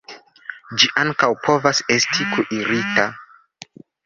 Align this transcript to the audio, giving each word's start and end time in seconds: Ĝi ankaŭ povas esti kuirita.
Ĝi 0.83 0.87
ankaŭ 1.01 1.29
povas 1.49 1.83
esti 1.97 2.27
kuirita. 2.33 3.07